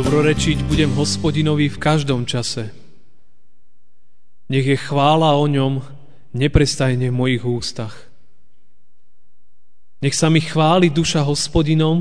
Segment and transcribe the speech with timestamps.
[0.00, 2.72] Dobrorečiť budem hospodinovi v každom čase.
[4.48, 5.84] Nech je chvála o ňom
[6.32, 8.08] neprestajne v mojich ústach.
[10.00, 12.00] Nech sa mi chváli duša hospodinom,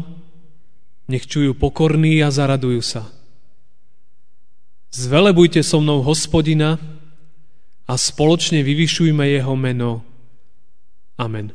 [1.12, 3.04] nech čujú pokorní a zaradujú sa.
[4.96, 6.80] Zvelebujte so mnou hospodina
[7.84, 10.08] a spoločne vyvyšujme jeho meno.
[11.20, 11.52] Amen.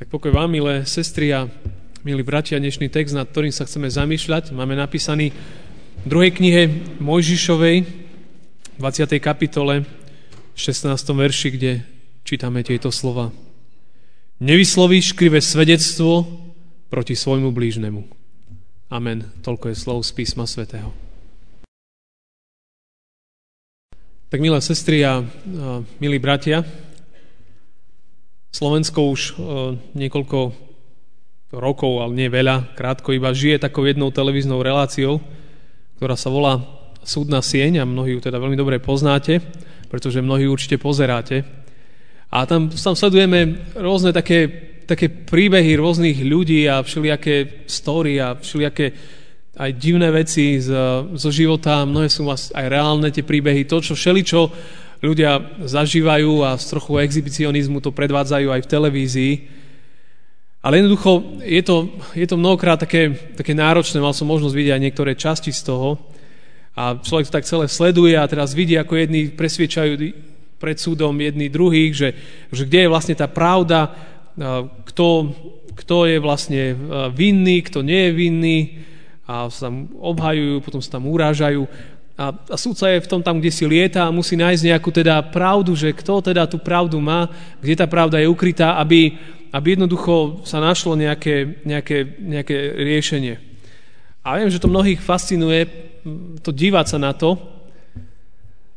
[0.00, 1.44] Tak pokoj vám, milé sestry a
[2.04, 5.32] milí bratia, dnešný text, nad ktorým sa chceme zamýšľať, máme napísaný
[6.04, 6.62] v druhej knihe
[7.00, 7.76] Mojžišovej,
[8.76, 9.16] 20.
[9.24, 9.88] kapitole,
[10.52, 10.92] 16.
[10.92, 11.72] verši, kde
[12.28, 13.32] čítame tieto slova.
[14.36, 16.28] Nevyslovíš krivé svedectvo
[16.92, 18.04] proti svojmu blížnemu.
[18.92, 19.24] Amen.
[19.40, 20.92] Toľko je slov z písma svätého.
[24.28, 26.68] Tak milé sestry a, a milí bratia,
[28.52, 29.32] Slovensko už e,
[29.96, 30.38] niekoľko
[31.56, 35.22] rokov, ale nie veľa, krátko iba žije takou jednou televíznou reláciou,
[35.96, 36.60] ktorá sa volá
[37.04, 39.36] Súdna sieň a mnohí ju teda veľmi dobre poznáte,
[39.92, 41.44] pretože mnohí určite pozeráte.
[42.32, 44.48] A tam, tam sledujeme rôzne také,
[44.88, 48.86] také príbehy rôznych ľudí a všelijaké story a všelijaké
[49.54, 50.72] aj divné veci z,
[51.14, 51.84] zo života.
[51.84, 53.68] Mnohé sú aj reálne tie príbehy.
[53.68, 54.40] To, čo všeličo
[55.04, 59.32] ľudia zažívajú a z trochu exhibicionizmu to predvádzajú aj v televízii.
[60.64, 61.76] Ale jednoducho je to,
[62.16, 66.00] je to mnohokrát také, také náročné, mal som možnosť vidieť aj niektoré časti z toho.
[66.72, 69.92] A človek to tak celé sleduje a teraz vidí, ako jedni presviečajú
[70.56, 72.08] pred súdom jedných druhých, že,
[72.48, 73.92] že kde je vlastne tá pravda,
[74.88, 75.36] kto,
[75.84, 76.62] kto je vlastne
[77.12, 78.58] vinný, kto nie je vinný.
[79.28, 81.68] A sa tam obhajujú, potom sa tam urážajú.
[82.16, 85.20] A, a súdca je v tom tam, kde si lieta a musí nájsť nejakú teda
[85.28, 87.28] pravdu, že kto teda tú pravdu má,
[87.58, 89.18] kde tá pravda je ukrytá, aby,
[89.54, 93.38] aby jednoducho sa našlo nejaké, nejaké, nejaké riešenie.
[94.26, 95.62] A viem, že to mnohých fascinuje,
[96.42, 97.38] to dívať sa na to,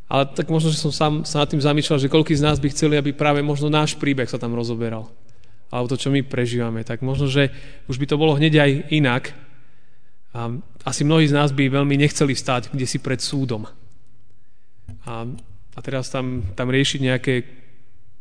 [0.08, 2.72] ale tak možno, že som sám sa nad tým zamýšľal, že koľký z nás by
[2.72, 5.12] chceli, aby práve možno náš príbeh sa tam rozoberal.
[5.68, 6.88] Alebo to, čo my prežívame.
[6.88, 7.52] Tak možno, že
[7.92, 9.24] už by to bolo hneď aj inak.
[10.32, 10.56] A
[10.88, 13.68] asi mnohí z nás by veľmi nechceli stať kde si pred súdom.
[15.04, 15.28] A,
[15.76, 17.34] a teraz tam, tam riešiť nejaké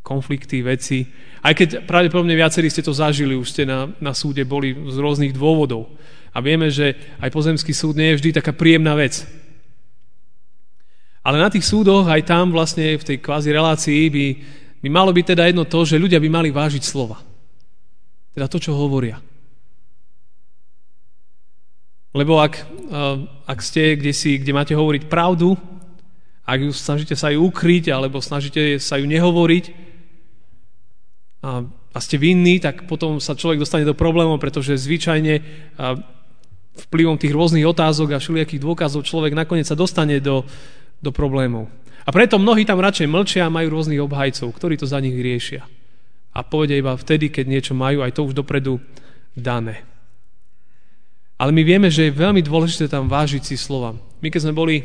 [0.07, 1.03] konflikty, veci.
[1.43, 5.35] Aj keď pravdepodobne viacerí ste to zažili, už ste na, na súde boli z rôznych
[5.35, 5.91] dôvodov.
[6.31, 9.27] A vieme, že aj pozemský súd nie je vždy taká príjemná vec.
[11.27, 14.25] Ale na tých súdoch, aj tam vlastne v tej kvázi relácii by,
[14.79, 17.19] by malo byť teda jedno to, že ľudia by mali vážiť slova.
[18.31, 19.19] Teda to, čo hovoria.
[22.15, 22.63] Lebo ak,
[23.43, 25.59] ak ste kde, si, kde máte hovoriť pravdu,
[26.47, 29.86] ak ju snažíte sa ju ukryť, alebo snažíte sa ju nehovoriť,
[31.47, 31.63] a,
[31.95, 35.39] a ste vinní, tak potom sa človek dostane do problémov, pretože zvyčajne
[36.77, 40.43] vplyvom tých rôznych otázok a všelijakých dôkazov človek nakoniec sa dostane do,
[40.99, 41.71] do problémov.
[42.07, 45.63] A preto mnohí tam radšej mlčia a majú rôznych obhajcov, ktorí to za nich riešia.
[46.35, 48.79] A povedia iba vtedy, keď niečo majú, aj to už dopredu
[49.33, 49.83] dané.
[51.37, 53.93] Ale my vieme, že je veľmi dôležité tam vážiť si slova.
[54.21, 54.75] My keď sme boli,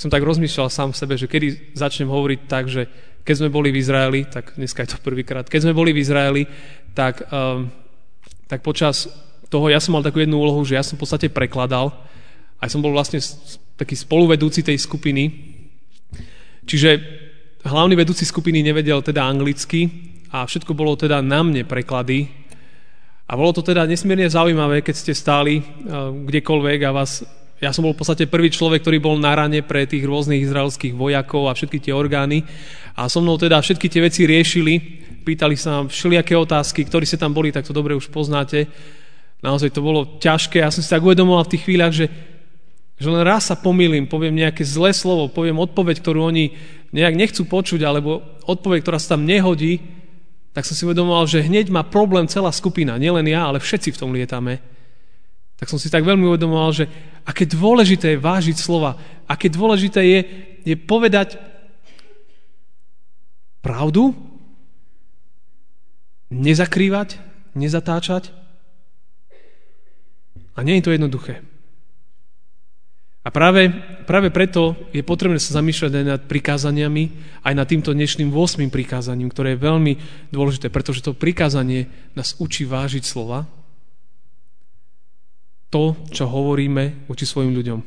[0.00, 2.88] som tak rozmýšľal sám v sebe, že kedy začnem hovoriť tak, že
[3.20, 6.48] keď sme boli v Izraeli, tak dneska je to prvýkrát, keď sme boli v Izraeli,
[6.96, 7.68] tak, um,
[8.48, 9.12] tak počas
[9.52, 11.92] toho ja som mal takú jednu úlohu, že ja som v podstate prekladal,
[12.64, 13.20] aj som bol vlastne
[13.76, 15.52] taký spoluvedúci tej skupiny.
[16.64, 16.90] Čiže
[17.68, 19.84] hlavný vedúci skupiny nevedel teda anglicky
[20.32, 22.24] a všetko bolo teda na mne preklady.
[23.28, 27.20] A bolo to teda nesmierne zaujímavé, keď ste stáli uh, kdekoľvek a vás
[27.60, 30.96] ja som bol v podstate prvý človek, ktorý bol na rane pre tých rôznych izraelských
[30.96, 32.40] vojakov a všetky tie orgány.
[32.96, 34.80] A so mnou teda všetky tie veci riešili.
[35.20, 38.64] Pýtali sa nám všelijaké otázky, ktorí ste tam boli, tak to dobre už poznáte.
[39.44, 40.64] Naozaj to bolo ťažké.
[40.64, 42.08] Ja som si tak uvedomoval v tých chvíľach, že,
[42.96, 46.56] že len raz sa pomýlim, poviem nejaké zlé slovo, poviem odpoveď, ktorú oni
[46.96, 49.84] nejak nechcú počuť, alebo odpoveď, ktorá sa tam nehodí,
[50.56, 52.96] tak som si uvedomoval, že hneď má problém celá skupina.
[52.96, 54.79] Nielen ja, ale všetci v tom lietame
[55.60, 56.88] tak som si tak veľmi uvedomoval, že
[57.28, 58.96] aké dôležité je vážiť slova,
[59.28, 60.20] aké dôležité je,
[60.64, 61.36] je povedať
[63.60, 64.16] pravdu,
[66.32, 67.20] nezakrývať,
[67.52, 68.32] nezatáčať.
[70.56, 71.44] A nie je to jednoduché.
[73.20, 73.68] A práve,
[74.08, 77.04] práve preto je potrebné sa zamýšľať aj nad prikázaniami,
[77.44, 78.72] aj nad týmto dnešným 8.
[78.72, 79.92] prikázaním, ktoré je veľmi
[80.32, 83.44] dôležité, pretože to prikázanie nás učí vážiť slova,
[85.70, 87.78] to, čo hovoríme voči svojim ľuďom.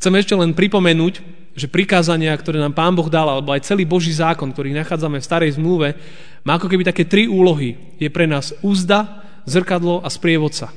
[0.00, 1.20] Chcem ešte len pripomenúť,
[1.56, 5.28] že prikázania, ktoré nám Pán Boh dal, alebo aj celý Boží zákon, ktorý nachádzame v
[5.28, 5.96] starej zmluve,
[6.44, 7.96] má ako keby také tri úlohy.
[7.96, 10.72] Je pre nás úzda, zrkadlo a sprievodca.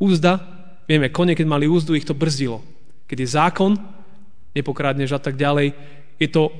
[0.00, 0.40] Úzda,
[0.88, 2.64] vieme, kone, keď mali úzdu, ich to brzdilo
[3.06, 3.72] keď je zákon,
[4.52, 5.72] nepokrádneš a tak ďalej,
[6.18, 6.50] je to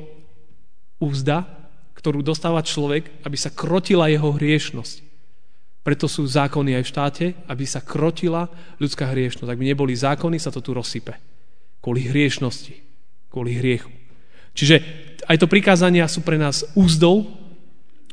[1.02, 1.44] úzda,
[1.98, 5.02] ktorú dostáva človek, aby sa krotila jeho hriešnosť.
[5.86, 8.50] Preto sú zákony aj v štáte, aby sa krotila
[8.82, 9.46] ľudská hriešnosť.
[9.46, 11.14] Ak by neboli zákony, sa to tu rozsype.
[11.78, 12.74] Kvôli hriešnosti,
[13.30, 13.94] kvôli hriechu.
[14.58, 14.82] Čiže
[15.30, 17.30] aj to prikázania sú pre nás úzdou,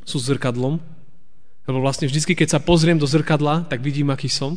[0.06, 0.78] sú zrkadlom,
[1.66, 4.54] lebo vlastne vždy, keď sa pozriem do zrkadla, tak vidím, aký som.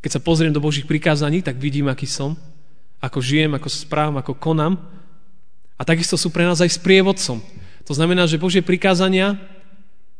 [0.00, 2.32] Keď sa pozriem do Božích prikázaní, tak vidím, aký som,
[3.04, 4.80] ako žijem, ako správam, ako konám.
[5.76, 7.44] A takisto sú pre nás aj sprievodcom.
[7.84, 9.36] To znamená, že Božie prikázania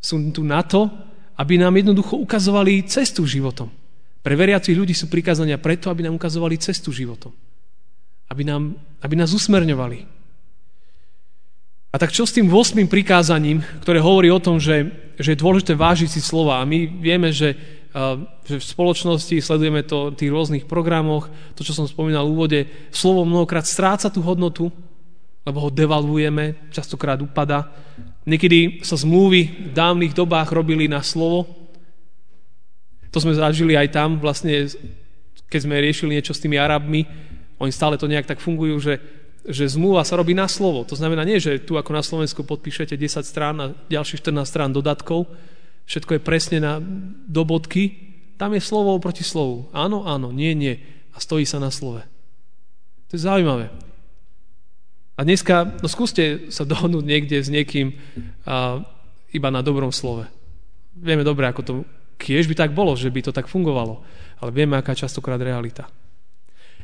[0.05, 0.93] sú tu na to,
[1.41, 3.73] aby nám jednoducho ukazovali cestu životom.
[4.21, 7.33] Pre veriacich ľudí sú prikázania preto, aby nám ukazovali cestu životom.
[8.29, 9.99] Aby, nám, aby nás usmerňovali.
[11.93, 12.85] A tak čo s tým 8.
[12.85, 16.61] prikázaním, ktoré hovorí o tom, že, že je dôležité vážiť si slova.
[16.61, 17.57] A my vieme, že
[18.43, 22.61] že v spoločnosti sledujeme to v tých rôznych programoch, to, čo som spomínal v úvode,
[22.91, 24.67] slovo mnohokrát stráca tú hodnotu,
[25.47, 27.71] lebo ho devalvujeme, častokrát upada.
[28.25, 31.45] Niekedy sa zmluvy v dávnych dobách robili na slovo.
[33.13, 34.65] To sme zažili aj tam, vlastne,
[35.53, 37.05] keď sme riešili niečo s tými Arabmi.
[37.61, 38.95] Oni stále to nejak tak fungujú, že,
[39.45, 40.89] že zmluva sa robí na slovo.
[40.89, 44.73] To znamená nie, že tu ako na Slovensku podpíšete 10 strán a ďalších 14 strán
[44.73, 45.29] dodatkov,
[45.85, 46.81] všetko je presne na,
[47.29, 47.93] do bodky,
[48.41, 49.71] tam je slovo proti slovu.
[49.71, 50.75] Áno, áno, nie, nie.
[51.15, 52.03] A stojí sa na slove.
[53.09, 53.71] To je zaujímavé.
[55.15, 57.95] A dneska, no skúste sa dohodnúť niekde s niekým
[58.43, 58.83] a,
[59.31, 60.27] iba na dobrom slove.
[60.95, 61.73] Vieme dobre, ako to,
[62.19, 64.03] kiež by tak bolo, že by to tak fungovalo.
[64.43, 65.87] Ale vieme, aká častokrát realita.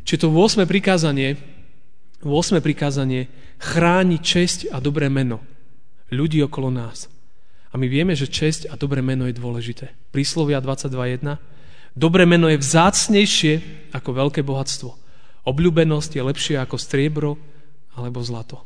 [0.06, 0.62] Čiže to 8.
[0.66, 1.38] prikázanie,
[2.22, 2.58] 8.
[2.62, 5.42] prikázanie chráni česť a dobré meno
[6.10, 7.06] ľudí okolo nás.
[7.70, 9.94] A my vieme, že česť a dobré meno je dôležité.
[10.10, 11.22] Príslovia 22.1.
[11.94, 13.52] Dobré meno je vzácnejšie
[13.94, 14.90] ako veľké bohatstvo.
[15.46, 17.38] Obľúbenosť je lepšia ako striebro
[17.96, 18.62] alebo zlato.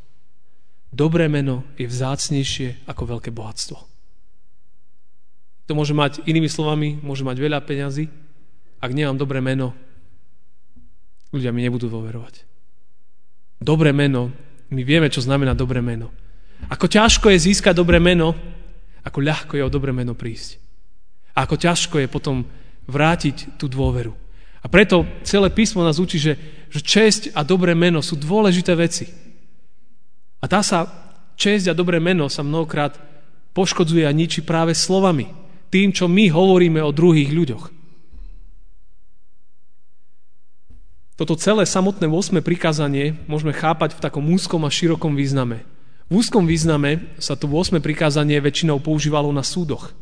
[0.95, 3.77] Dobré meno je vzácnejšie ako veľké bohatstvo.
[5.65, 8.07] To môže mať, inými slovami, môže mať veľa peňazí.
[8.79, 9.73] Ak nemám dobré meno,
[11.33, 12.45] ľudia mi nebudú dôverovať.
[13.59, 14.29] Dobré meno,
[14.69, 16.13] my vieme, čo znamená dobré meno.
[16.69, 18.37] Ako ťažko je získať dobré meno,
[19.05, 20.61] ako ľahko je o dobré meno prísť.
[21.35, 22.45] A ako ťažko je potom
[22.87, 24.13] vrátiť tú dôveru.
[24.65, 26.37] A preto celé písmo nás učí, že,
[26.75, 29.07] že česť a dobré meno sú dôležité veci.
[30.43, 30.91] A tá sa,
[31.39, 32.99] česť a dobré meno sa mnohokrát
[33.55, 35.31] poškodzuje a ničí práve slovami.
[35.71, 37.65] Tým, čo my hovoríme o druhých ľuďoch.
[41.15, 42.43] Toto celé samotné 8.
[42.43, 45.63] prikázanie môžeme chápať v takom úzkom a širokom význame.
[46.11, 47.79] V úzkom význame sa to 8.
[47.79, 49.95] prikázanie väčšinou používalo na súdoch.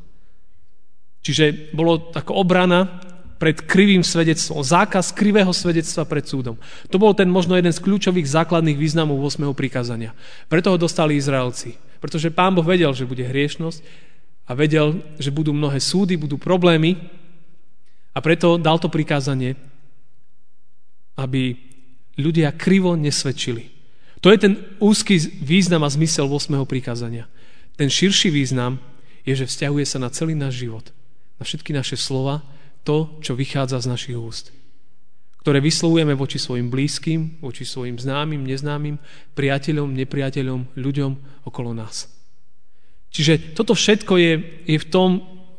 [1.20, 3.04] Čiže bolo ako obrana
[3.42, 6.54] pred krivým svedectvom, zákaz krivého svedectva pred súdom.
[6.94, 9.50] To bol ten možno jeden z kľúčových základných významov 8.
[9.50, 10.14] prikázania.
[10.46, 11.74] Preto ho dostali Izraelci.
[11.98, 13.82] Pretože pán Boh vedel, že bude hriešnosť
[14.46, 17.02] a vedel, že budú mnohé súdy, budú problémy
[18.14, 19.58] a preto dal to prikázanie,
[21.18, 21.58] aby
[22.14, 23.74] ľudia krivo nesvedčili.
[24.22, 26.62] To je ten úzky význam a zmysel 8.
[26.62, 27.26] prikázania.
[27.74, 28.78] Ten širší význam
[29.26, 30.94] je, že vzťahuje sa na celý náš život,
[31.38, 32.46] na všetky naše slova,
[32.82, 34.50] to, čo vychádza z našich úst,
[35.42, 38.98] ktoré vyslovujeme voči svojim blízkym, voči svojim známym, neznámym,
[39.34, 41.12] priateľom, nepriateľom, ľuďom
[41.46, 42.06] okolo nás.
[43.12, 44.32] Čiže toto všetko je,
[44.66, 45.10] je v tom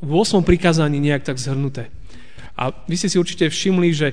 [0.04, 0.44] v 8.
[0.44, 1.88] prikázaní nejak tak zhrnuté.
[2.60, 4.08] A vy ste si určite všimli, že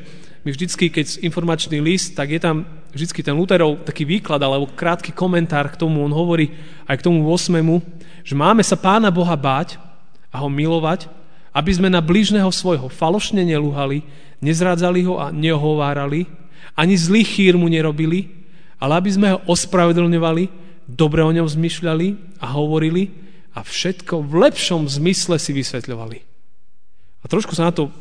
[0.46, 2.64] my vždycky, keď informačný list, tak je tam
[2.94, 6.00] vždycky ten Luterov taký výklad alebo krátky komentár k tomu.
[6.00, 6.56] On hovorí
[6.88, 7.52] aj k tomu 8.
[8.24, 9.76] že máme sa Pána Boha báť
[10.32, 11.19] a ho milovať,
[11.50, 14.06] aby sme na blížneho svojho falošne neluhali,
[14.40, 16.26] nezrádzali ho a neohovárali,
[16.78, 18.30] ani zlý chýr mu nerobili,
[18.80, 20.44] ale aby sme ho ospravedlňovali,
[20.86, 23.10] dobre o ňom zmyšľali a hovorili
[23.52, 26.18] a všetko v lepšom zmysle si vysvetľovali.
[27.20, 27.92] A trošku sa na to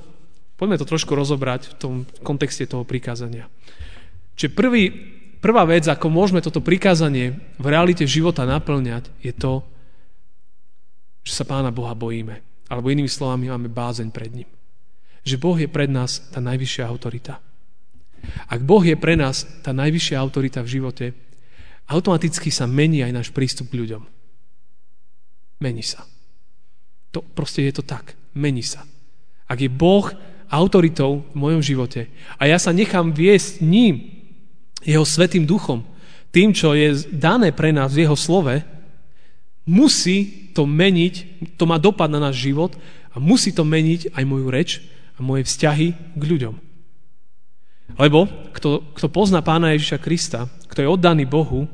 [0.59, 3.47] Poďme to trošku rozobrať v tom kontexte toho prikázania.
[4.35, 4.91] Čiže prvý,
[5.39, 9.63] prvá vec, ako môžeme toto prikázanie v realite života naplňať, je to,
[11.23, 12.43] že sa Pána Boha bojíme.
[12.69, 14.49] Alebo inými slovami máme bázeň pred ním.
[15.25, 17.41] Že Boh je pred nás tá najvyššia autorita.
[18.47, 21.05] Ak Boh je pre nás tá najvyššia autorita v živote,
[21.89, 24.03] automaticky sa mení aj náš prístup k ľuďom.
[25.59, 26.05] Mení sa.
[27.11, 28.13] To, proste je to tak.
[28.37, 28.85] Mení sa.
[29.49, 30.05] Ak je Boh
[30.49, 34.19] autoritou v mojom živote a ja sa nechám viesť ním,
[34.81, 35.83] jeho svetým duchom,
[36.29, 38.61] tým, čo je dané pre nás v jeho slove,
[39.69, 42.73] musí to meniť, to má dopad na náš život
[43.13, 44.81] a musí to meniť aj moju reč
[45.13, 46.55] a moje vzťahy k ľuďom.
[48.01, 48.25] Lebo
[48.57, 51.69] kto, kto pozná pána Ježiša Krista, kto je oddaný Bohu,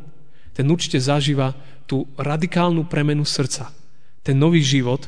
[0.52, 1.56] ten určite zažíva
[1.88, 3.72] tú radikálnu premenu srdca.
[4.26, 5.08] Ten nový život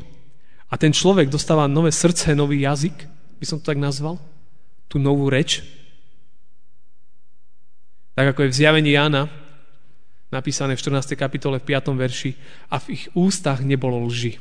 [0.67, 2.95] a ten človek dostáva nové srdce, nový jazyk,
[3.39, 4.19] by som to tak nazval,
[4.87, 5.63] tú novú reč.
[8.15, 9.31] Tak ako je v zjavení Jána,
[10.31, 11.15] napísané v 14.
[11.15, 11.95] kapitole v 5.
[11.95, 12.31] verši,
[12.71, 14.39] a v ich ústach nebolo lži.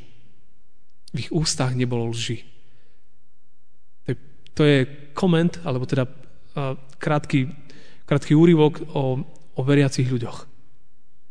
[1.14, 2.42] V ich ústach nebolo lži.
[4.56, 6.08] To je, koment, alebo teda
[6.96, 7.52] krátky,
[8.08, 9.20] krátky úryvok o,
[9.54, 10.38] o veriacich ľuďoch.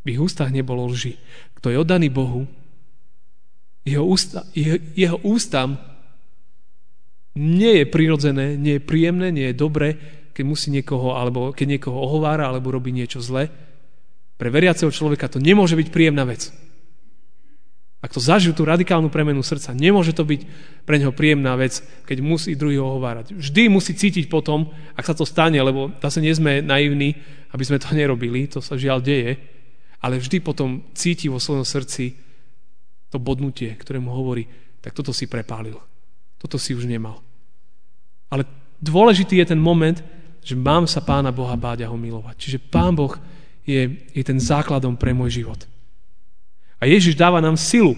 [0.06, 1.18] V ich ústach nebolo lži.
[1.58, 2.46] Kto je oddaný Bohu,
[3.86, 5.78] jeho, ústa, jeho, jeho ústam
[7.36, 9.98] nie je prirodzené, nie je príjemné, nie je dobré,
[10.32, 13.50] keď musí niekoho, alebo keď niekoho ohovára, alebo robí niečo zlé.
[14.36, 16.52] Pre veriaceho človeka to nemôže byť príjemná vec.
[18.04, 20.46] Ak to zažil tú radikálnu premenu srdca, nemôže to byť
[20.86, 23.34] pre neho príjemná vec, keď musí druhý ohovárať.
[23.34, 27.18] Vždy musí cítiť potom, ak sa to stane, lebo zase nie sme naivní,
[27.50, 29.42] aby sme to nerobili, to sa žiaľ deje,
[30.06, 32.14] ale vždy potom cíti vo svojom srdci
[33.10, 34.46] to bodnutie, ktoré mu hovorí,
[34.86, 35.82] tak toto si prepálil.
[36.38, 37.26] Toto si už nemal.
[38.30, 38.46] Ale
[38.78, 39.98] dôležitý je ten moment,
[40.46, 42.38] že mám sa Pána Boha báť a ho milovať.
[42.38, 43.18] Čiže Pán Boh
[43.66, 43.82] je,
[44.14, 45.60] je ten základom pre môj život.
[46.78, 47.98] A Ježiš dáva nám silu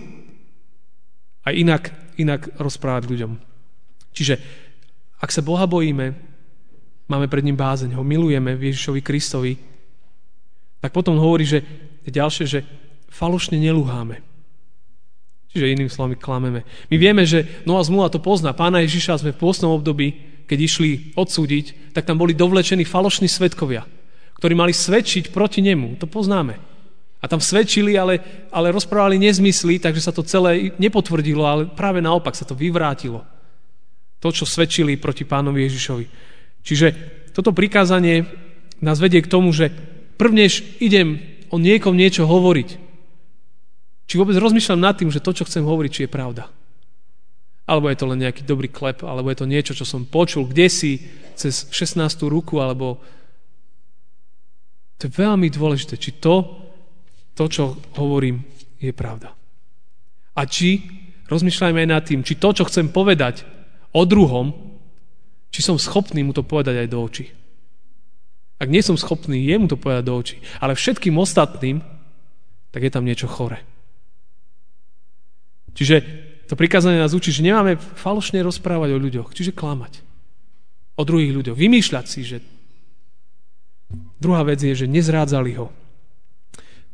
[1.43, 1.83] aj inak,
[2.15, 3.31] inak rozprávať ľuďom.
[4.15, 4.39] Čiže
[5.19, 6.15] ak sa Boha bojíme,
[7.11, 9.53] máme pred ním bázeň, ho milujeme v Ježišovi Kristovi,
[10.79, 11.65] tak potom hovorí, že
[12.07, 12.59] ďalšie, že
[13.11, 14.23] falošne nelúháme.
[15.51, 16.61] Čiže iným slovami klameme.
[16.91, 18.53] My vieme, že Nová zmluva to pozná.
[18.53, 20.13] Pána Ježiša sme v pôstnom období,
[20.45, 23.83] keď išli odsúdiť, tak tam boli dovlečení falošní svetkovia,
[24.37, 25.97] ktorí mali svedčiť proti nemu.
[25.97, 26.55] To poznáme.
[27.17, 28.21] A tam svedčili, ale,
[28.53, 33.25] ale rozprávali nezmysly, takže sa to celé nepotvrdilo, ale práve naopak sa to vyvrátilo.
[34.21, 36.05] To, čo svedčili proti pánovi Ježišovi.
[36.61, 36.87] Čiže
[37.33, 38.25] toto prikázanie
[38.81, 39.73] nás vedie k tomu, že
[40.21, 41.17] prvnež idem
[41.49, 42.69] o niekom niečo hovoriť,
[44.07, 46.47] či vôbec rozmýšľam nad tým, že to, čo chcem hovoriť, či je pravda.
[47.67, 50.71] Alebo je to len nejaký dobrý klep, alebo je to niečo, čo som počul kde
[50.71, 50.91] si
[51.35, 51.99] cez 16.
[52.31, 53.03] ruku, alebo
[54.97, 56.41] to je veľmi dôležité, či to,
[57.37, 58.41] to, čo hovorím,
[58.81, 59.33] je pravda.
[60.33, 60.81] A či,
[61.29, 63.45] rozmýšľajme aj nad tým, či to, čo chcem povedať
[63.93, 64.53] o druhom,
[65.53, 67.25] či som schopný mu to povedať aj do očí.
[68.57, 71.81] Ak nie som schopný jemu to povedať do očí, ale všetkým ostatným,
[72.73, 73.61] tak je tam niečo chore.
[75.77, 75.95] Čiže
[76.49, 80.01] to prikázanie nás učí, že nemáme falošne rozprávať o ľuďoch, čiže klamať.
[80.97, 81.53] O druhých ľuďoch.
[81.53, 82.41] Vymýšľať si, že
[84.19, 85.71] druhá vec je, že nezrádzali ho.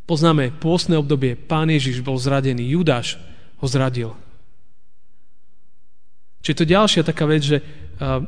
[0.04, 3.16] Poznáme pôstne obdobie, pán Ježiš bol zradený, Judáš
[3.64, 4.12] ho zradil.
[6.44, 7.64] Čiže to ďalšia taká vec, že,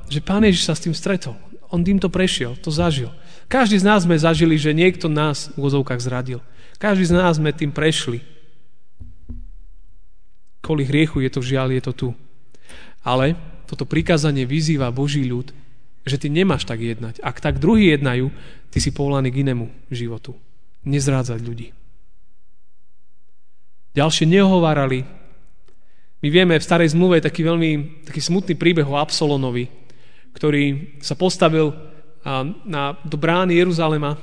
[0.08, 1.36] že pán Ježiš sa s tým stretol.
[1.68, 3.12] On týmto prešiel, to zažil.
[3.52, 6.40] Každý z nás sme zažili, že niekto nás v úzovkách zradil.
[6.80, 8.24] Každý z nás sme tým prešli.
[10.64, 12.10] Kvôli hriechu je to žiaľ, je to tu.
[13.04, 13.36] Ale
[13.68, 15.52] toto prikázanie vyzýva Boží ľud,
[16.06, 17.20] že ty nemáš tak jednať.
[17.26, 18.30] Ak tak druhí jednajú,
[18.70, 20.38] ty si povolaný k inému životu
[20.86, 21.74] nezrádzať ľudí.
[23.98, 25.02] Ďalšie nehovárali.
[26.22, 29.66] My vieme, v starej zmluve je taký veľmi taký smutný príbeh o Absolonovi,
[30.36, 31.74] ktorý sa postavil
[32.66, 34.18] na, do brány Jeruzalema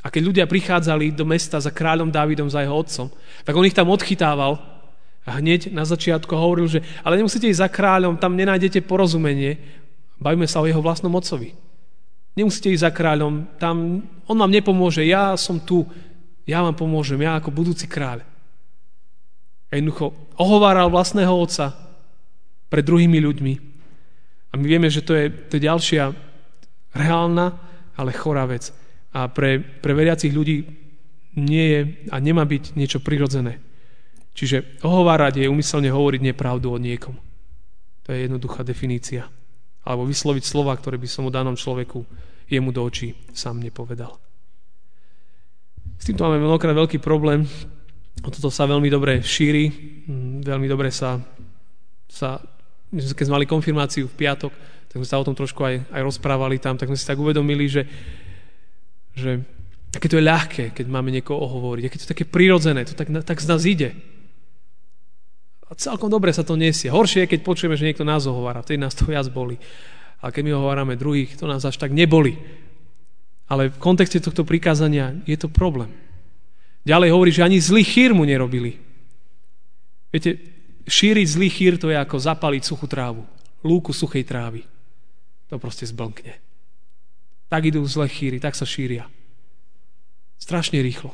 [0.00, 3.12] a keď ľudia prichádzali do mesta za kráľom Dávidom, za jeho otcom,
[3.44, 4.56] tak on ich tam odchytával
[5.28, 9.60] a hneď na začiatku hovoril, že ale nemusíte ísť za kráľom, tam nenájdete porozumenie,
[10.20, 11.56] bavíme sa o jeho vlastnom otcovi.
[12.36, 15.82] Nemusíte ísť za kráľom, tam on vám nepomôže, ja som tu,
[16.46, 18.22] ja vám pomôžem, ja ako budúci kráľ.
[19.70, 21.74] A jednoducho ohováral vlastného otca
[22.70, 23.54] pred druhými ľuďmi.
[24.50, 26.14] A my vieme, že to je, to je ďalšia
[26.94, 27.58] reálna,
[27.98, 28.70] ale chorá vec.
[29.10, 30.66] A pre, pre veriacich ľudí
[31.38, 33.58] nie je a nemá byť niečo prirodzené.
[34.34, 37.14] Čiže ohovárať je umyselne hovoriť nepravdu o niekom.
[38.06, 39.26] To je jednoduchá definícia
[39.84, 42.04] alebo vysloviť slova, ktoré by som o danom človeku
[42.50, 44.18] jemu do očí sám nepovedal.
[46.00, 47.44] S týmto máme mnohokrát veľký problém.
[48.20, 49.68] Toto sa veľmi dobre šíri,
[50.04, 51.20] mm, veľmi dobre sa,
[52.08, 52.40] sa
[52.90, 54.52] keď sme mali konfirmáciu v piatok,
[54.90, 57.70] tak sme sa o tom trošku aj, aj rozprávali tam, tak sme si tak uvedomili,
[57.70, 57.86] že,
[59.14, 59.38] že
[59.94, 63.06] aké to je ľahké, keď máme niekoho ohovoriť, aké to je také prirodzené, to tak,
[63.22, 63.94] tak z nás ide.
[65.70, 66.90] A celkom dobre sa to nesie.
[66.90, 69.54] Horšie je, keď počujeme, že niekto nás ohovára, vtedy nás to viac boli.
[70.20, 72.34] A keď my ohovárame druhých, to nás až tak neboli.
[73.46, 75.94] Ale v kontexte tohto prikázania je to problém.
[76.82, 78.82] Ďalej hovorí, že ani zlý chýr mu nerobili.
[80.10, 80.42] Viete,
[80.90, 83.22] šíriť zlý chýr to je ako zapaliť suchú trávu.
[83.62, 84.66] Lúku suchej trávy
[85.50, 86.38] to proste zblnkne.
[87.50, 89.10] Tak idú zle chýry, tak sa šíria.
[90.38, 91.10] Strašne rýchlo.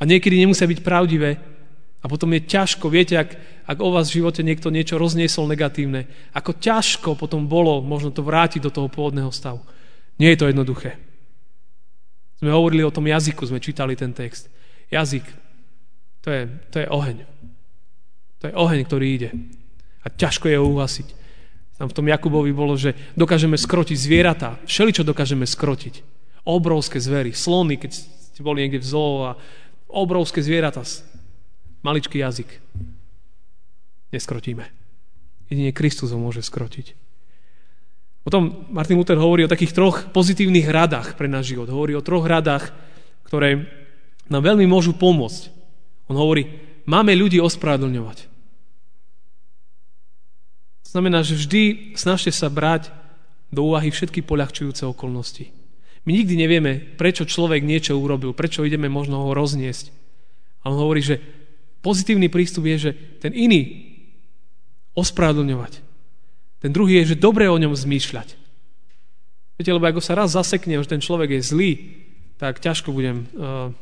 [0.00, 1.36] A niekedy nemusia byť pravdivé.
[2.00, 3.36] A potom je ťažko, viete, ak,
[3.68, 8.24] ak o vás v živote niekto niečo rozniesol negatívne, ako ťažko potom bolo možno to
[8.24, 9.60] vrátiť do toho pôvodného stavu.
[10.16, 10.96] Nie je to jednoduché.
[12.40, 14.48] Sme hovorili o tom jazyku, sme čítali ten text.
[14.88, 15.28] Jazyk,
[16.24, 16.42] to je,
[16.72, 17.28] to je oheň.
[18.40, 19.30] To je oheň, ktorý ide.
[20.00, 21.08] A ťažko je ho uhasiť.
[21.76, 24.56] Tam v tom Jakubovi bolo, že dokážeme skrotiť zvieratá.
[24.64, 26.04] Všeli, čo dokážeme skrotiť.
[26.48, 29.36] Obrovské zvery, slony, keď ste boli niekde v zoo a
[29.92, 30.84] obrovské zvieratá.
[31.80, 32.48] Maličký jazyk.
[34.12, 34.68] Neskrotíme.
[35.48, 36.94] Jedine Kristus ho môže skrotiť.
[38.20, 41.72] Potom Martin Luther hovorí o takých troch pozitívnych radách pre náš život.
[41.72, 42.68] Hovorí o troch radách,
[43.24, 43.64] ktoré
[44.28, 45.48] nám veľmi môžu pomôcť.
[46.12, 46.46] On hovorí,
[46.84, 48.28] máme ľudí ospravedlňovať.
[50.84, 52.92] To znamená, že vždy snažte sa brať
[53.50, 55.50] do úvahy všetky poľahčujúce okolnosti.
[56.04, 59.92] My nikdy nevieme, prečo človek niečo urobil, prečo ideme možno ho rozniesť.
[60.62, 61.20] A on hovorí, že
[61.80, 63.90] pozitívny prístup je, že ten iný
[64.96, 65.80] ospravedlňovať.
[66.60, 68.36] Ten druhý je, že dobre o ňom zmýšľať.
[69.56, 71.70] Viete, lebo ako sa raz zasekne, že ten človek je zlý,
[72.40, 73.72] tak ťažko budem, uh,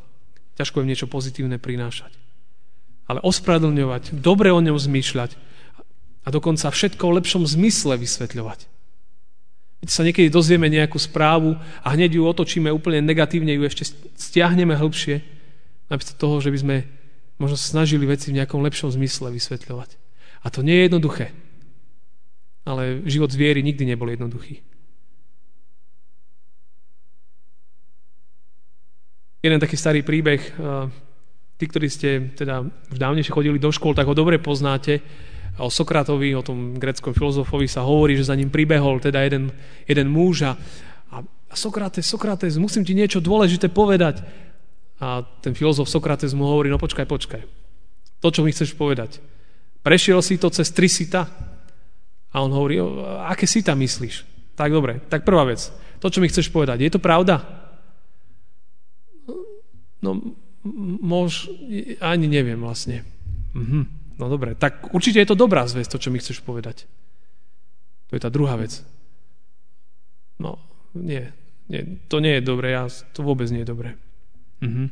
[0.58, 2.10] ťažko budem niečo pozitívne prinášať.
[3.06, 5.38] Ale ospravedlňovať, dobre o ňom zmýšľať,
[6.26, 8.68] a dokonca všetko v lepšom zmysle vysvetľovať.
[9.80, 14.74] Keď sa niekedy dozvieme nejakú správu a hneď ju otočíme úplne negatívne, ju ešte stiahneme
[14.76, 15.24] hĺbšie,
[15.88, 16.76] namiesto toho, že by sme
[17.38, 19.90] možno snažili veci v nejakom lepšom zmysle vysvetľovať.
[20.42, 21.26] A to nie je jednoduché.
[22.66, 24.60] Ale život zviery nikdy nebol jednoduchý.
[29.38, 30.42] Jeden taký starý príbeh,
[31.56, 34.98] tí, ktorí ste teda už dávnejšie chodili do škôl, tak ho dobre poznáte
[35.58, 39.50] o Sokratovi, o tom greckom filozofovi sa hovorí, že za ním pribehol teda jeden,
[39.86, 40.52] jeden muž a,
[41.10, 44.22] a Sokrates, Sokrates, musím ti niečo dôležité povedať.
[44.98, 47.42] A ten filozof Sokrates mu hovorí, no počkaj, počkaj.
[48.18, 49.22] To, čo mi chceš povedať.
[49.86, 51.30] Prešiel si to cez tri sita?
[52.34, 52.82] A on hovorí,
[53.24, 54.26] aké sita myslíš?
[54.58, 55.70] Tak dobre, tak prvá vec.
[56.02, 57.46] To, čo mi chceš povedať, je to pravda?
[60.02, 60.34] No,
[61.02, 61.46] mož,
[62.02, 63.06] ani neviem vlastne.
[63.54, 63.98] Mhm.
[64.18, 66.90] No dobre, tak určite je to dobrá zväzť, to, čo mi chceš povedať.
[68.10, 68.82] To je tá druhá vec.
[70.42, 70.58] No,
[70.90, 71.30] nie,
[71.70, 73.94] nie to nie je dobré, ja, to vôbec nie je dobré.
[74.60, 74.90] Mhm.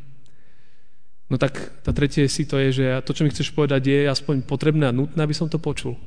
[1.26, 4.46] No tak tá tretie si to je, že to, čo mi chceš povedať, je aspoň
[4.46, 5.98] potrebné a nutné, aby som to počul.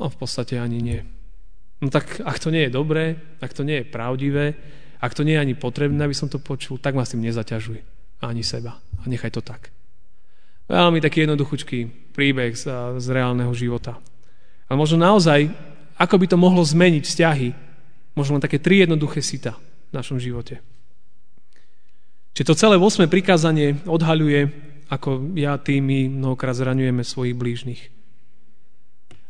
[0.00, 1.00] No v podstate ani nie.
[1.84, 4.56] No tak ak to nie je dobré, ak to nie je pravdivé,
[4.96, 7.84] ak to nie je ani potrebné, aby som to počul, tak ma s tým nezaťažuj.
[8.24, 8.80] Ani seba.
[8.80, 9.68] A nechaj to tak.
[10.64, 12.64] Veľmi taký jednoduchúčký príbeh z,
[12.96, 14.00] z reálneho života.
[14.64, 15.52] A možno naozaj,
[16.00, 17.48] ako by to mohlo zmeniť vzťahy,
[18.16, 19.60] možno len také tri jednoduché sita
[19.92, 20.64] v našom živote.
[22.34, 23.06] Čiže to celé 8.
[23.06, 24.50] prikázanie odhaľuje,
[24.90, 27.82] ako ja tými mnohokrát zraňujeme svojich blížnych.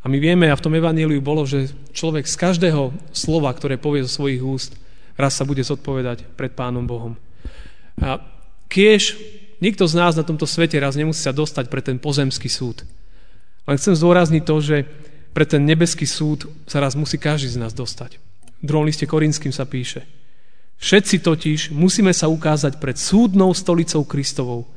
[0.05, 4.05] A my vieme, a v tom evaníliu bolo, že človek z každého slova, ktoré povie
[4.05, 4.77] zo svojich úst,
[5.17, 7.17] raz sa bude zodpovedať pred Pánom Bohom.
[8.01, 8.21] A
[8.69, 9.17] kiež
[9.65, 12.85] Nikto z nás na tomto svete raz nemusí sa dostať pre ten pozemský súd.
[13.65, 14.77] Len chcem zdôrazniť to, že
[15.33, 18.21] pre ten nebeský súd sa raz musí každý z nás dostať.
[18.61, 20.05] V druhom liste Korinským sa píše
[20.79, 24.69] Všetci totiž musíme sa ukázať pred súdnou stolicou Kristovou,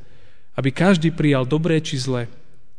[0.58, 2.26] aby každý prijal dobré či zlé,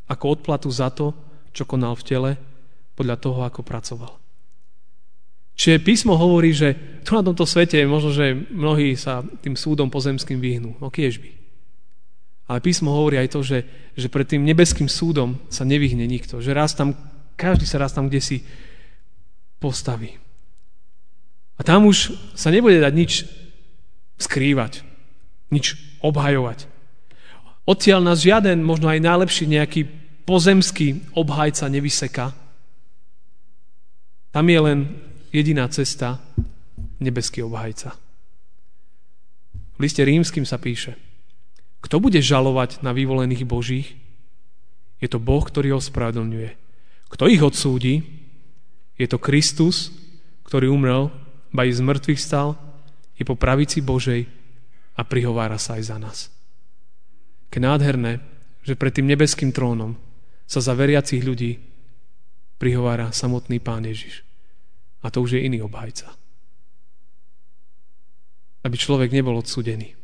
[0.10, 1.14] ako odplatu za to,
[1.54, 2.32] čo konal v tele,
[2.98, 4.20] podľa toho, ako pracoval.
[5.60, 10.40] Čiže písmo hovorí, že tu na tomto svete možno, že mnohí sa tým súdom pozemským
[10.40, 10.80] vyhnú.
[10.80, 11.32] No kiež by.
[12.48, 16.40] Ale písmo hovorí aj to, že, že pred tým nebeským súdom sa nevyhne nikto.
[16.40, 16.96] Že raz tam,
[17.36, 18.38] každý sa raz tam kde si
[19.60, 20.16] postaví.
[21.60, 23.12] A tam už sa nebude dať nič
[24.16, 24.88] skrývať,
[25.52, 26.72] nič obhajovať.
[27.68, 29.82] Odtiaľ nás žiaden, možno aj najlepší nejaký
[30.24, 32.32] pozemský obhajca nevyseka.
[34.32, 34.80] Tam je len
[35.36, 36.24] jediná cesta,
[36.98, 37.94] nebeský obhajca.
[39.76, 40.96] V liste rímským sa píše–
[41.80, 43.96] kto bude žalovať na vyvolených Božích?
[45.00, 46.52] Je to Boh, ktorý ho spravedlňuje.
[47.08, 48.04] Kto ich odsúdi?
[49.00, 49.96] Je to Kristus,
[50.44, 51.08] ktorý umrel,
[51.50, 52.58] ba i z mŕtvych stal,
[53.20, 54.26] je po pravici Božej
[54.96, 56.20] a prihovára sa aj za nás.
[57.50, 58.24] Keď nádherné,
[58.64, 59.98] že pred tým nebeským trónom
[60.46, 61.58] sa za veriacich ľudí
[62.62, 64.22] prihovára samotný Pán Ježiš.
[65.02, 66.12] A to už je iný obhajca.
[68.68, 69.96] Aby človek nebol odsudený.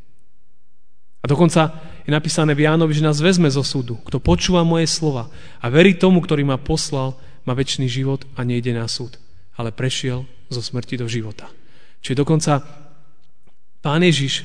[1.19, 1.73] A dokonca
[2.05, 3.97] je napísané v Jánovi, že nás vezme zo súdu.
[4.05, 5.27] Kto počúva moje slova
[5.57, 9.17] a verí tomu, ktorý ma poslal, má väčší život a nejde na súd,
[9.57, 11.49] ale prešiel zo smrti do života.
[12.01, 12.61] Čiže dokonca
[13.85, 14.41] Pán Ježiš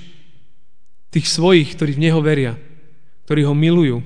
[1.08, 2.60] tých svojich, ktorí v Neho veria,
[3.24, 4.04] ktorí ho milujú,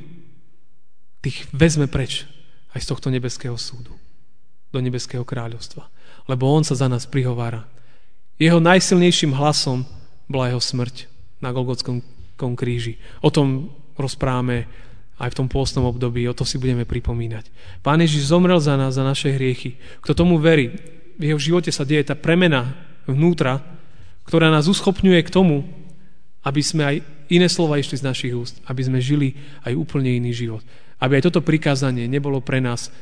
[1.25, 2.29] tých vezme preč
[2.77, 3.95] aj z tohto nebeského súdu
[4.75, 5.87] do nebeského kráľovstva.
[6.27, 7.63] Lebo on sa za nás prihovára.
[8.39, 9.87] Jeho najsilnejším hlasom
[10.27, 11.07] bola jeho smrť
[11.39, 12.03] na Golgotskom
[12.59, 12.99] kríži.
[13.23, 14.67] O tom rozprávame
[15.23, 17.47] aj v tom pôstnom období, o to si budeme pripomínať.
[17.87, 19.79] Pán Ježiš zomrel za nás, za naše hriechy.
[20.03, 20.75] Kto tomu verí,
[21.19, 22.75] v jeho živote sa deje tá premena
[23.07, 23.63] vnútra,
[24.25, 25.65] ktorá nás uschopňuje k tomu,
[26.45, 26.97] aby sme aj
[27.33, 30.65] iné slova išli z našich úst, aby sme žili aj úplne iný život.
[31.01, 32.93] Aby aj toto prikázanie nebolo pre nás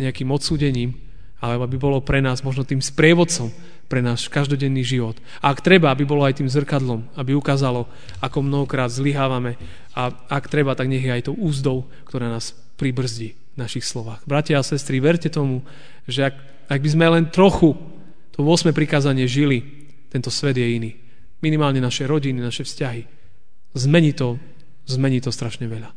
[0.00, 0.96] nejakým odsúdením,
[1.44, 3.52] ale aby bolo pre nás možno tým sprievodcom
[3.84, 5.20] pre náš každodenný život.
[5.44, 7.84] A ak treba, aby bolo aj tým zrkadlom, aby ukázalo,
[8.24, 9.60] ako mnohokrát zlyhávame
[9.92, 14.24] a ak treba, tak nech je aj tou úzdou, ktorá nás pribrzdí v našich slovách.
[14.24, 15.60] Bratia a sestry, verte tomu,
[16.08, 16.36] že ak,
[16.68, 17.76] ak by sme len trochu
[18.34, 18.74] to 8.
[18.74, 19.62] prikázanie žili,
[20.10, 20.90] tento svet je iný.
[21.38, 23.02] Minimálne naše rodiny, naše vzťahy.
[23.74, 24.38] Zmení to,
[24.86, 25.90] zmení to strašne veľa.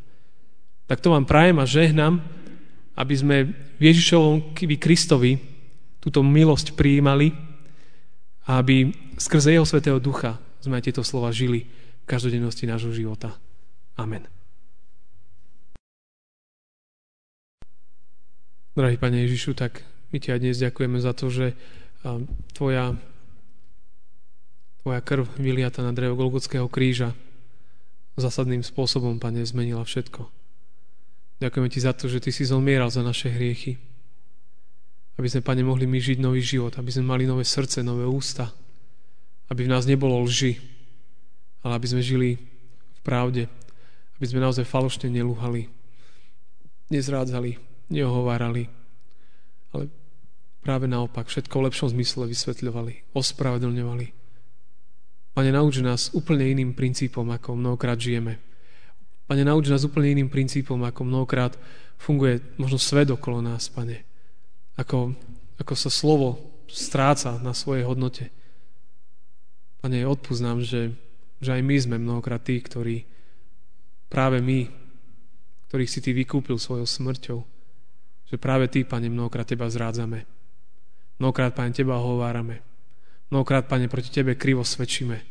[0.86, 2.22] Tak to vám prajem a žehnám,
[2.98, 3.38] aby sme
[3.78, 5.38] v Ježišovom Kristovi
[6.02, 7.34] túto milosť prijímali
[8.48, 13.36] a aby skrze Jeho Svetého Ducha sme aj tieto slova žili v každodennosti nášho života.
[13.98, 14.26] Amen.
[18.78, 21.58] Drahý Pane Ježišu, tak my Ti aj dnes ďakujeme za to, že
[22.54, 22.96] Tvoja,
[24.80, 27.12] tvoja krv vyliata na drevo Golgotského kríža.
[28.18, 30.26] Zásadným spôsobom, Pane, zmenila všetko.
[31.44, 33.78] Ďakujeme Ti za to, že Ty si zomieral za naše hriechy.
[35.20, 38.54] Aby sme, Pane, mohli my žiť nový život, aby sme mali nové srdce, nové ústa,
[39.52, 40.58] aby v nás nebolo lži,
[41.62, 42.40] ale aby sme žili
[42.94, 43.52] v pravde,
[44.18, 45.70] aby sme naozaj falošne nelúhali,
[46.90, 47.58] nezrádzali,
[47.92, 48.77] neohovárali,
[50.68, 54.08] práve naopak všetko v lepšom zmysle vysvetľovali, ospravedlňovali.
[55.32, 58.44] Pane, nauč nás úplne iným princípom, ako mnohokrát žijeme.
[59.32, 61.56] Pane, nauč nás úplne iným princípom, ako mnohokrát
[61.96, 64.08] funguje možno svet okolo nás, Pane
[64.78, 65.18] ako,
[65.58, 66.38] ako sa slovo
[66.70, 68.30] stráca na svojej hodnote.
[69.82, 70.94] Pane, odpúsť nám, že,
[71.42, 73.04] že aj my sme mnohokrát tí, ktorí
[74.08, 74.70] práve my,
[75.68, 77.40] ktorých si Ty vykúpil svojou smrťou,
[78.30, 80.37] že práve Ty, Pane, mnohokrát Teba zrádzame.
[81.18, 82.62] Mnohokrát, Pane, Teba hovárame.
[83.34, 85.22] Mnohokrát, Pane, proti Tebe krivo svedčíme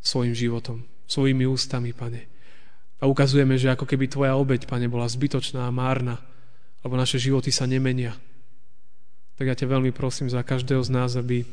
[0.00, 2.26] svojim životom, svojimi ústami, Pane.
[3.00, 6.20] A ukazujeme, že ako keby Tvoja obeď, Pane, bola zbytočná a márna,
[6.84, 8.16] lebo naše životy sa nemenia
[9.40, 11.48] tak ja ťa veľmi prosím za každého z nás, aby,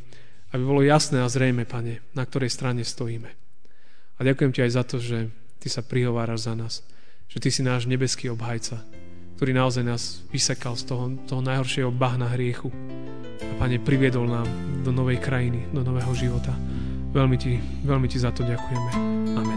[0.51, 3.31] aby bolo jasné a zrejme, Pane, na ktorej strane stojíme.
[4.19, 5.31] A ďakujem ti aj za to, že
[5.63, 6.83] ty sa prihováraš za nás,
[7.31, 8.83] že ty si náš nebeský obhajca,
[9.39, 12.75] ktorý naozaj nás vysekal z toho, toho najhoršieho bahna hriechu.
[13.41, 14.47] A Pane, priviedol nám
[14.85, 16.53] do novej krajiny, do nového života.
[17.13, 18.91] Veľmi ti, veľmi ti za to ďakujeme.
[19.33, 19.56] Amen.